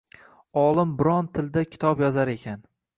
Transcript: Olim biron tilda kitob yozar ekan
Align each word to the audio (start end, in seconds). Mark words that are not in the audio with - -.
Olim 0.61 0.95
biron 1.03 1.31
tilda 1.39 1.67
kitob 1.77 2.05
yozar 2.07 2.37
ekan 2.39 2.69